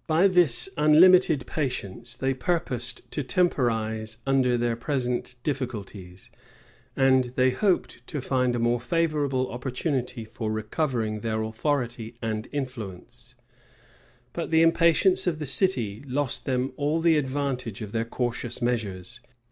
[]By 0.14 0.26
this 0.26 0.68
unlimited 0.76 1.46
patience, 1.46 2.16
they 2.16 2.34
purposed 2.34 3.08
to 3.12 3.22
temporize 3.22 4.16
under 4.26 4.58
their 4.58 4.74
present 4.74 5.36
difficulties, 5.44 6.28
and 6.96 7.22
they 7.36 7.50
hoped 7.50 8.04
to 8.08 8.20
find 8.20 8.56
a 8.56 8.58
more 8.58 8.80
favorable 8.80 9.48
opportunity 9.52 10.24
for 10.24 10.50
recovering 10.50 11.20
their 11.20 11.40
authority 11.44 12.16
and 12.20 12.48
influence: 12.50 13.36
but 14.32 14.50
the 14.50 14.62
impatience 14.62 15.28
of 15.28 15.38
the 15.38 15.46
city 15.46 16.02
lost 16.08 16.46
them 16.46 16.72
all 16.74 16.98
the 17.00 17.16
advantage 17.16 17.80
of 17.80 17.92
their 17.92 18.04
cautious 18.04 18.60
measures. 18.60 19.20